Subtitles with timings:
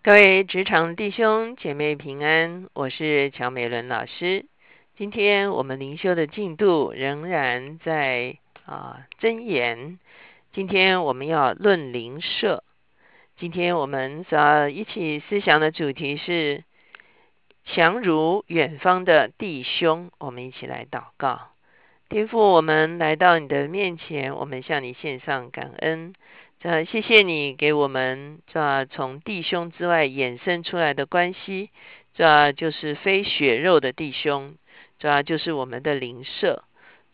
[0.00, 4.46] 各位职场弟兄姐妹平安，我是乔美伦老师。
[4.96, 9.98] 今天我们灵修的进度仍然在啊真言。
[10.52, 12.62] 今天我们要论灵社。
[13.36, 16.62] 今天我们所要一起思想的主题是
[17.64, 20.12] 强如远方的弟兄。
[20.18, 21.48] 我们一起来祷告。
[22.08, 26.14] 天父，我们来到你的面前，我们向你献上感恩。
[26.60, 31.70] 这谢谢你给我们这从弟兄之外衍生出来的关系，
[32.14, 34.56] 这就是非血肉的弟兄，
[34.98, 36.64] 这就是我们的灵舍。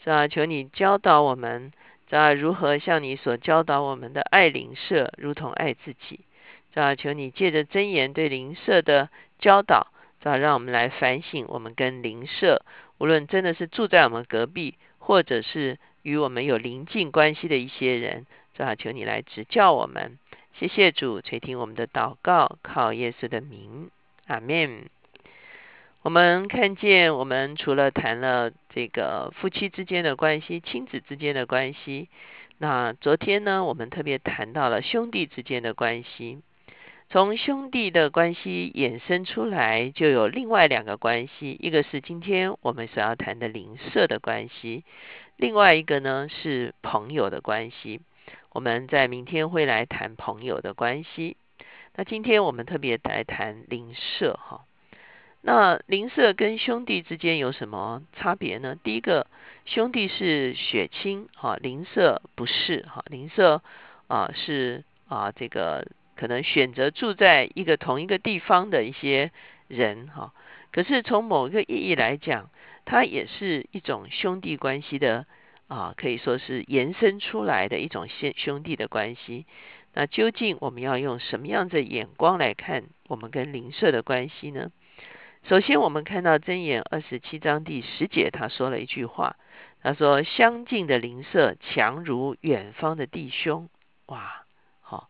[0.02, 1.72] 这求你教导我们，
[2.08, 6.20] 这如何像你所教导我们的爱灵舍，如同爱自己。
[6.72, 9.88] 这求你借着真言对灵舍的教导，
[10.22, 12.64] 这让我们来反省我们跟灵舍。
[12.96, 20.16] 无论真的是住在我们隔壁，或者是与我们有邻近关系的一些人，主啊，求你来指教我们。
[20.52, 23.90] 谢谢主垂听我们的祷告，靠耶稣的名，
[24.28, 24.88] 阿门。
[26.02, 32.08] 我们看见，我们除了谈了这个夫妻之间的关系、亲子之间的关系，
[32.58, 36.40] 那昨天呢，我们特别谈到了兄弟之间的关系。
[37.10, 44.84] 从兄弟的关系衍生出来，就有另外两个关系，一个是今天我们所要谈的邻舍的关系，
[45.36, 48.00] 另外一个呢是朋友的关系。
[48.54, 51.36] 我们在明天会来谈朋友的关系。
[51.96, 54.64] 那今天我们特别来谈邻舍哈。
[55.40, 58.76] 那邻舍跟兄弟之间有什么差别呢？
[58.82, 59.26] 第一个，
[59.64, 63.60] 兄弟是血亲哈，邻舍不是哈，邻舍
[64.06, 65.86] 啊是啊这个。
[66.16, 69.32] 可能选择住在一个同一个地方的一些
[69.66, 70.32] 人哈，
[70.70, 72.50] 可是从某一个意义来讲，
[72.84, 75.26] 它也是一种兄弟关系的
[75.68, 79.46] 啊，可以说是延伸出来的一种兄兄弟的关系。
[79.94, 84.70] 那究竟我们要用什么样的眼光来看我们跟邻舍的关系呢？
[85.44, 89.36] 首先，我们看到箴言二十七章第十节，他说了一句话，
[89.82, 93.68] 他说：“相近的邻舍强如远方的弟兄。”
[94.06, 94.44] 哇！
[94.80, 95.08] 好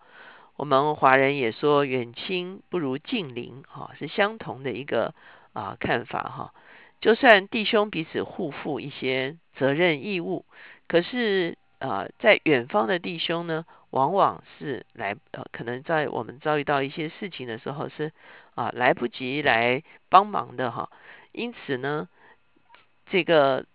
[0.57, 5.15] 我们华人也说远亲不如近邻，哈，是相同的一个
[5.53, 6.53] 啊看法哈。
[7.01, 10.45] 就算弟兄彼此互负一些责任义务，
[10.89, 18.13] 可是啊，在远方的弟兄呢，往往是来呃，可能在我们遭遇到一些事情的时候是
[18.55, 20.91] 啊来不及来帮忙的哈。
[21.33, 22.09] 因此呢，
[23.07, 23.67] 这个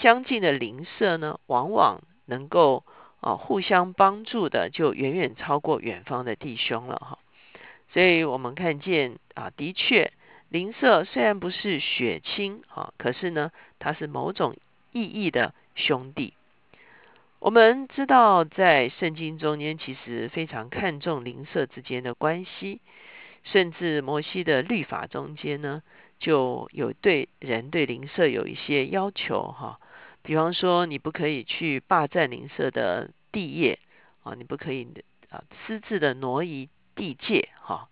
[0.00, 2.84] 相近的邻舍呢，往往能够。
[3.20, 7.18] 啊，互相帮助的就远远超过远方的弟兄了哈。
[7.90, 10.12] 所以我们看见啊，的确，
[10.54, 13.50] 灵舍虽然不是血亲啊，可是呢，
[13.80, 14.54] 他是某种
[14.92, 16.34] 意义的兄弟。
[17.40, 22.80] 我们知道，在圣经中间，其实非常看重灵舍之间的关系，
[23.42, 25.82] 甚至摩西的律法中间呢，
[26.20, 29.80] 就有对人对灵舍有一些要求哈。
[30.22, 33.80] 比方说，你不可以去霸占邻舍的地业
[34.22, 34.86] 啊，你不可以
[35.30, 37.88] 啊私自的挪移地界哈。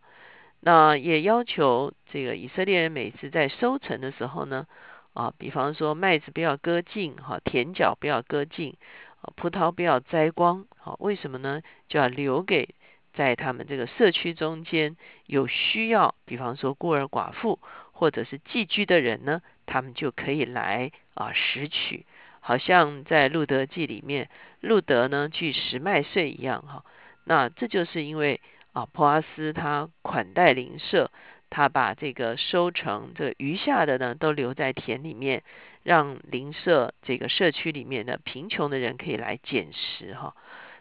[0.64, 4.66] 那也要求这个以色列人每次在收成的时候呢，
[5.12, 8.76] 啊，比方说麦子不要割尽哈，田角不要割尽，
[9.22, 11.62] 啊葡萄不要摘光，好，为什么呢？
[11.88, 12.76] 就要留给
[13.12, 14.96] 在他们这个社区中间
[15.26, 17.58] 有需要，比方说孤儿寡妇
[17.90, 22.06] 或者是寄居的人呢，他们就可以来啊拾取。
[22.38, 24.28] 好像在路德记里面，
[24.60, 26.84] 路德呢去拾麦穗一样哈。
[27.24, 28.40] 那这就是因为
[28.72, 31.10] 啊，普阿斯他款待邻舍，
[31.50, 35.42] 他把这个收成这余下的呢都留在田里面，
[35.82, 40.34] 让邻舍这个社区里面的贫穷的人可以来捡食哈。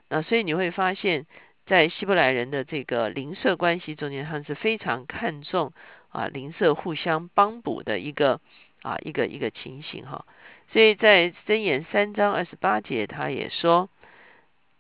[0.09, 1.25] 那所以你会发现，
[1.65, 5.73] 在希伯来人的这个邻舍关系中间，他们是非常看重
[6.09, 8.39] 啊邻舍互相帮补的一个
[8.81, 10.25] 啊一个一个情形哈。
[10.71, 13.89] 所以在箴言三章二十八节，他也说：“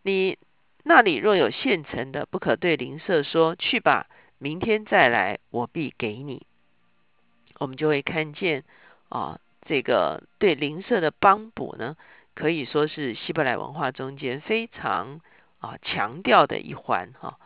[0.03, 0.37] 你
[0.83, 6.45] 那里若有现成的，不可对邻舍说去吧，明天再来，我必给你。”
[7.59, 8.63] 我们就会看见
[9.09, 11.95] 啊，这个对邻舍的帮补呢，
[12.33, 15.21] 可以说是希伯来文化中间非常
[15.59, 17.37] 啊强调的一环哈。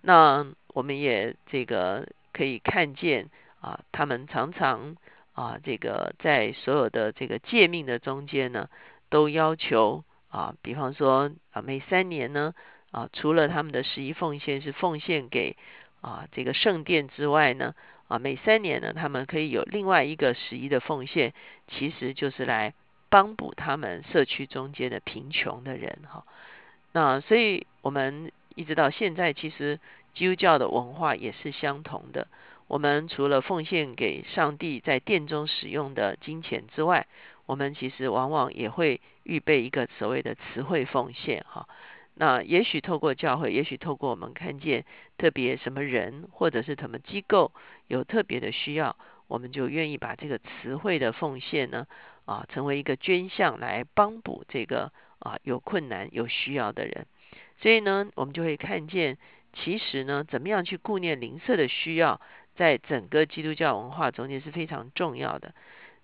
[0.00, 3.30] 那我们也这个可以看见
[3.60, 4.96] 啊，他们常常。
[5.34, 8.70] 啊，这个在所有的这个诫命的中间呢，
[9.08, 12.54] 都要求啊，比方说啊，每三年呢
[12.94, 15.56] 啊，除了他们的十一奉献是奉献给
[16.00, 17.74] 啊这个圣殿之外呢，
[18.06, 21.34] 啊每三年呢，他们可以有另外一个十一的奉献，
[21.66, 22.72] 其实就是来
[23.08, 26.24] 帮补他们社区中间的贫穷的人哈。
[26.92, 29.80] 那所以我们一直到现在，其实
[30.14, 32.28] 基督教的文化也是相同的。
[32.68, 37.08] 我们除了奉献给上帝在殿中使用的金钱之外，
[37.46, 41.66] 我们其实往往也会预备一个所谓的词汇奉献，哈。
[42.14, 44.84] 那也许透过教会，也许透过我们看见
[45.18, 47.52] 特别什么人或者是什么机构
[47.88, 48.96] 有特别的需要，
[49.26, 51.86] 我们就愿意把这个词汇的奉献呢，
[52.24, 57.06] 啊，成为一个捐项来帮补这个啊有困难有需要的人。
[57.60, 59.18] 所以呢，我们就会看见，
[59.52, 62.20] 其实呢，怎么样去顾念灵舍的需要，
[62.54, 65.52] 在整个基督教文化中间是非常重要的。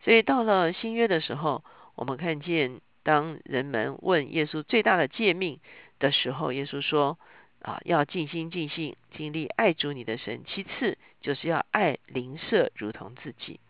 [0.02, 1.62] 所以到了新约的时候，
[1.94, 5.60] 我们看见，当人们问耶稣最大的诫命
[6.00, 7.16] 的时候，耶稣说
[7.62, 10.42] ：“啊，要尽心尽性尽力爱主你的神。
[10.44, 13.60] 其次，就是要爱邻舍如同自己。”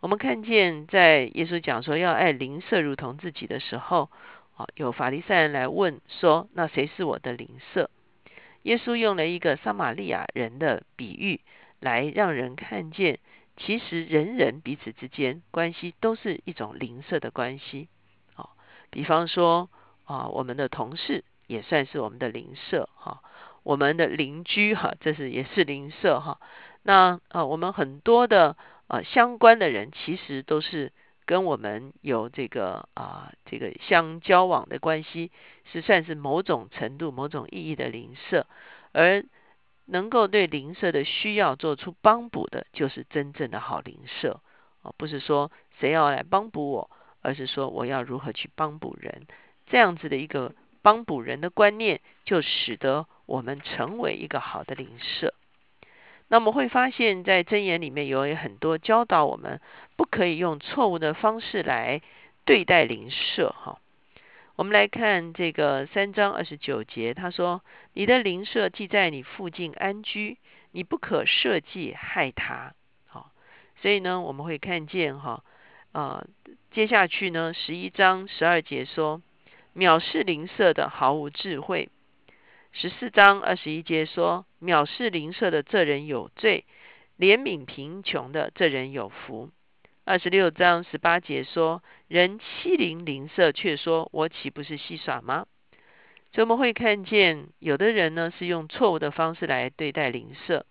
[0.00, 4.10] 我们看见，在耶稣讲说要爱邻舍如同自己的时候，
[4.56, 7.88] 啊，有法利赛人来问说：“那谁是我的邻舍？”
[8.64, 11.40] 耶稣用了一个撒玛利亚人的比喻，
[11.80, 13.18] 来让人看见。
[13.54, 17.86] 其实人人彼此之间关系都是一种邻舍的关系，
[18.34, 18.48] 啊，
[18.90, 19.68] 比方说
[20.04, 23.22] 啊，我们的同事也算是我们的邻舍哈，
[23.62, 26.40] 我们的邻居哈，这是也是邻舍哈。
[26.82, 28.56] 那啊，我们很多的
[28.88, 30.92] 啊相关的人，其实都是
[31.26, 35.30] 跟我们有这个啊这个相交往的关系，
[35.72, 38.46] 是算是某种程度、某种意义的邻舍，
[38.92, 39.24] 而。
[39.84, 44.40] 能够对邻舍的需要做出帮补的，就是真正的好邻舍
[44.80, 44.94] 啊！
[44.96, 45.50] 不是说
[45.80, 46.90] 谁要来帮补我，
[47.20, 49.26] 而是说我要如何去帮补人。
[49.66, 55.32] 这样子的一个帮补人的观念，就使得我们成为一个好的邻舍。
[56.28, 59.60] 那我们会发现，在箴言里面有很多教导我们，
[59.96, 62.00] 不可以用错误的方式来
[62.44, 63.78] 对待邻舍哈。
[64.56, 67.62] 我们来看这个三章二十九节，他说
[67.94, 70.38] ：“你的邻舍既在你附近安居，
[70.72, 72.74] 你不可设计害他。”
[73.08, 73.30] 好，
[73.80, 75.42] 所以呢，我们会看见哈
[75.92, 76.24] 啊，
[76.70, 79.20] 接下去呢，十一章十二节说
[79.74, 81.88] ：“藐视邻舍的毫无智慧。”
[82.72, 86.64] 十四章二十一节说：“藐视邻舍的这人有罪，
[87.18, 89.50] 怜悯贫穷的这人有福。”
[90.04, 95.46] 二十六章十八节说：“人欺凌邻舍，却说我岂不是戏耍吗？”
[96.32, 100.64] 所以我们会看见，有的人呢是用错误的方式来对待邻舍。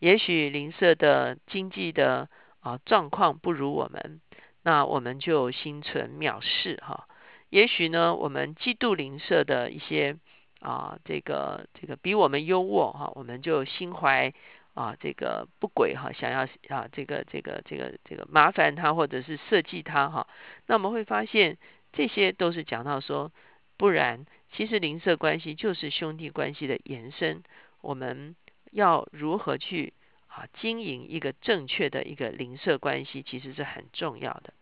[0.00, 2.28] 也许邻舍的经济的
[2.60, 4.20] 啊状况不如我们，
[4.62, 7.08] 那我们就心存藐视哈。
[7.50, 10.16] 也许呢，我们嫉妒邻舍的一些
[10.60, 14.32] 啊这个这个比我们优渥哈，我们就心怀。
[14.74, 20.28] 啊，这个不轨哈，想要啊，这个这个这个这个麻烦他，或者是设计他哈，
[20.68, 21.58] 那我们会发现
[21.92, 23.32] 这些都是讲到说，
[23.76, 27.42] 不然其实邻舍关系就是兄弟关系的延伸。
[27.80, 28.36] 我们
[28.70, 29.94] 要如何去
[30.28, 34.54] 啊经营一个正确的一个邻舍关系，其实是很重要的。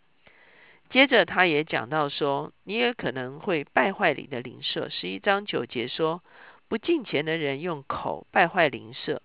[0.91, 4.89] 接着他也讲到说，你也可能会败坏你的邻舍。
[4.89, 6.23] 十一章九节说，
[6.69, 9.23] 不敬钱的人用口败坏邻舍。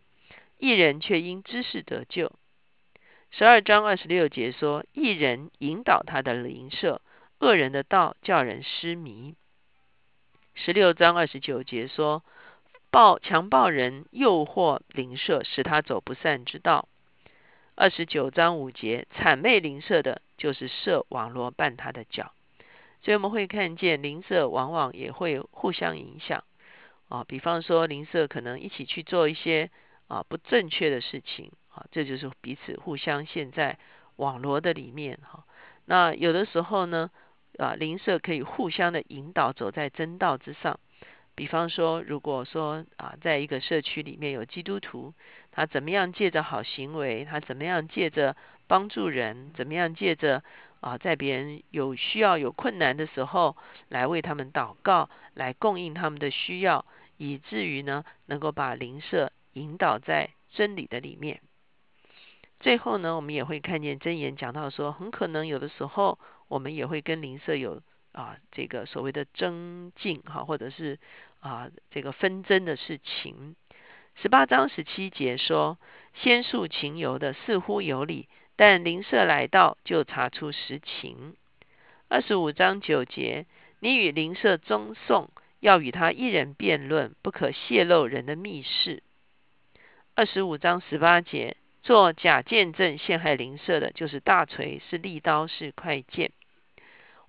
[0.58, 2.34] 一人却因知识得救。
[3.32, 7.02] 十二章二十六节说：“一人引导他的邻舍，
[7.40, 9.34] 恶人的道叫人失迷。”
[10.54, 12.24] 十六章二十九节说
[12.92, 16.88] ：“暴强暴人诱惑邻舍，使他走不善之道。”
[17.74, 22.34] 二十九章五节：“谄媚邻舍的，就是设网罗绊他的脚。”
[23.04, 26.44] 所以我们会看见邻舍往往也会互相影响
[27.08, 27.24] 啊。
[27.24, 29.70] 比方说，邻舍可能一起去做一些。
[30.12, 33.80] 啊，不正确的事情啊，这就是彼此互相陷在
[34.18, 35.46] 网罗的里面哈。
[35.86, 37.10] 那有的时候呢，
[37.58, 40.78] 啊，邻舍可以互相的引导走在真道之上。
[41.34, 45.14] 比方说，如果说啊，在一个社区里面有基督徒，
[45.50, 48.36] 他怎么样借着好行为，他怎么样借着
[48.72, 50.46] 帮助人，怎么样借着
[50.80, 53.58] 啊，在别人有需要有困难的时候，
[53.90, 56.86] 来为他们祷告，来供应他们的需要，
[57.18, 59.34] 以至于呢，能够把邻舍。
[59.56, 61.42] 引导在真理的里面。
[62.62, 67.82] 最后呢，我们也会看见真言讲到说，很可能有的时候，我们也会跟邻舍有
[68.14, 70.98] 啊这个所谓的争竞哈，或者是
[71.42, 73.58] 啊这个纷争的事情。
[74.16, 75.78] 十八章十七节说，
[76.14, 78.30] 先诉情由的似乎有理，
[78.62, 81.36] 但邻舍来到就查出实情。
[82.10, 83.48] 二十五章九节，
[83.80, 89.02] 你与邻舍争讼，要与他一人辩论，不可泄露人的密事。
[90.14, 96.32] 二十五章十八节，做假见证陷害邻舍的，就是大锤，是利刀，是快剑。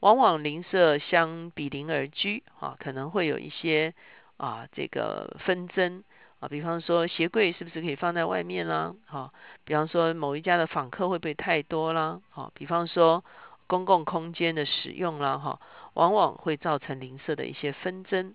[0.01, 3.95] 往往邻舍相比邻而居，啊，可能会有一些
[4.37, 6.05] 啊这个纷争
[6.42, 8.92] 啊，比方说鞋柜是不是可以放在外面啦？
[9.06, 9.32] 哈，
[9.64, 12.20] 比方说某一家的访客会不会太多啦？
[12.30, 13.25] 哈，比方说
[13.68, 15.61] 公共空间的使用啦，哈，
[15.94, 18.34] 往往会造成邻舍的一些纷争。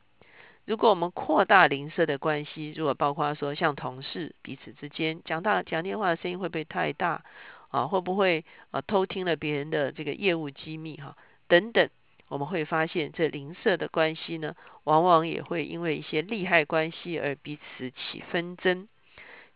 [0.63, 7.25] 如果我们扩大邻舍的关系，如果包括说像同事彼此之间讲大讲电话的声音会不会太大？
[7.71, 10.95] 啊，会不会啊偷听了别人的这个业务机密？
[10.95, 11.17] 哈，
[11.49, 11.89] 等等。
[12.27, 18.88] 我们会发现，这邻舍的关系呢，往往也会因为一些利害关系而彼此起纷争。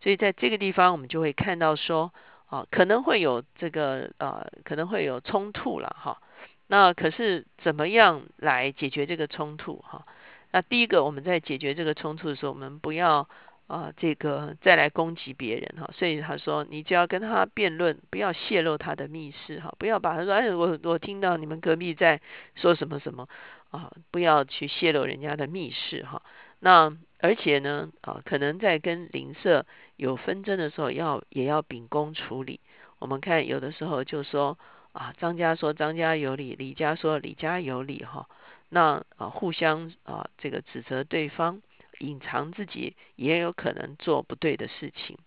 [0.01, 2.13] 所以在这个地方，我们就会看到说，
[2.47, 6.21] 啊，可能会有这个呃，可能会有冲突了哈。
[6.67, 9.83] 那可是怎么样来解决这个冲突？
[9.87, 10.05] 哈，
[10.51, 13.27] 那第一个，我们在解决这个冲突的时候，我们不要。
[13.71, 22.19] 啊，这个再来攻击别人哈，所以他说，你就要跟他辩论，不要泄露他的密室哈，不要把他说，哎，我我听到你们隔壁在
[22.55, 23.29] 说什么什么
[23.69, 26.21] 啊，不要去泄露人家的密室哈。
[26.59, 32.59] 那而且呢，啊，可能在跟邻舍有纷争的时候，要也要秉公处理。
[32.99, 34.59] 我们看有的时候就说
[34.91, 38.27] 啊，张家说张家有理，李家说李家有理哈，
[38.67, 41.61] 那啊互相啊这个指责对方。
[42.01, 45.17] 隐藏自己也有可能做不对的事情，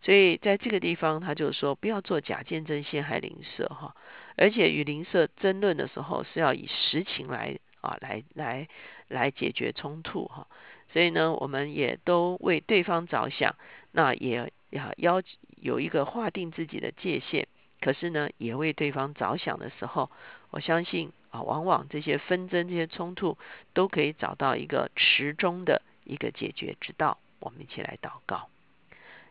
[0.00, 3.94] 所以在这个地方，他就说不要做假见证陷害灵舍哈，
[4.36, 8.68] 而且与灵舍争论的时候是要以实情来啊来来
[9.08, 10.46] 来解决冲突哈。
[10.92, 13.54] 所以呢，我们也都为对方着想，
[13.92, 15.22] 那也要要
[15.60, 17.46] 有一个划定自己的界限，
[17.80, 20.10] 可是呢，也为对方着想的时候，
[20.50, 23.36] 我相信啊，往往这些纷争、这些冲突
[23.72, 25.82] 都可以找到一个池中的。
[26.10, 28.48] 一个解决之道，我们一起来祷告。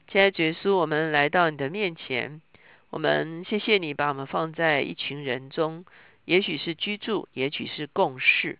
[0.07, 2.41] 亲爱的耶稣，我们来到你的面前，
[2.89, 5.83] 我们谢谢你把我们放在一群人中，
[6.23, 8.57] 也许是居住，也许是共事。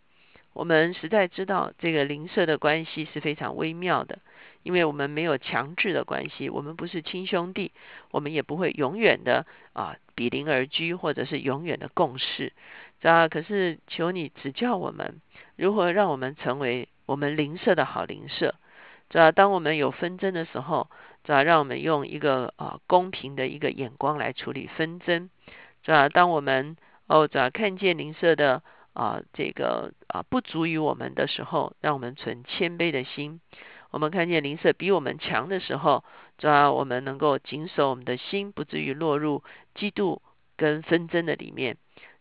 [0.53, 4.19] 我们实在知道这个邻舍的关系是非常微妙的，
[4.63, 7.71] 因为我们没有强制的关系，我们不是亲兄弟，
[8.11, 12.51] 我们也不会永远的啊比邻而居，或者是永远的共事。
[13.01, 15.21] 啊，可是求你指教我们，
[15.55, 16.89] 如何让我们成为。
[17.09, 18.53] 我们邻舍的好邻舍，
[19.09, 20.91] 主要当我们有纷争的时候，
[21.23, 25.31] 主要让我们用一个啊公平的一个眼光来处理纷争。
[25.81, 28.61] 主要当我们哦主要看见邻舍的
[28.93, 33.41] 啊这个啊不足于我们的时候，让我们存谦卑的心。
[33.89, 36.03] 我们看见邻舍比我们强的时候，
[36.37, 39.41] 主要我们能够谨守我们的心，不至于落入
[39.73, 40.19] 嫉妒
[40.55, 41.75] 跟纷争的里面。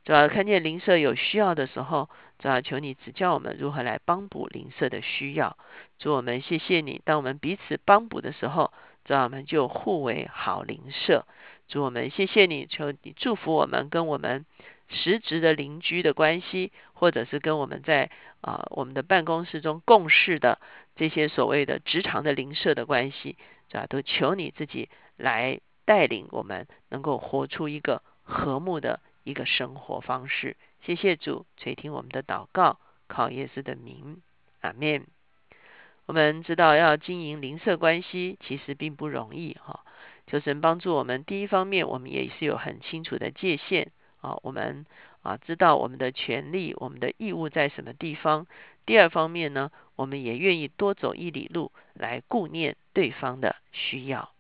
[0.07, 2.09] 主要看见邻舍有需要的时候。
[2.38, 5.57] 主要求你指教我们如何来帮补邻舍的需要。
[5.99, 8.73] 主我们谢谢你，当我们彼此帮补的时候，
[9.04, 11.26] 主我们就互为好邻舍。
[11.66, 14.47] 主我们谢谢你，求你祝福我们跟我们
[14.88, 20.61] 实质的邻居的关系，或者是跟我们在啊我们的办公室中共事的
[20.95, 23.37] 这些所谓的职场的邻舍的关系，
[23.68, 30.56] 主要都求你自己来带领我们，能够活出一个和睦的一个生活方式。
[30.80, 34.23] 谢谢主垂听我们的祷告，靠耶稣的名，
[34.62, 35.06] 阿门。
[36.06, 39.85] 我们知道要经营邻舍关系，其实并不容易哈。
[40.26, 41.25] 求神帮助我们。
[41.25, 43.92] 第一方面，我们也是有很清楚的界限
[44.23, 44.87] 啊，我们
[45.20, 48.47] 啊知道我们的权利、我们的义务在什么地方。
[48.87, 54.32] 第二方面呢，我们也愿意多走一里路来顾念对方的需要。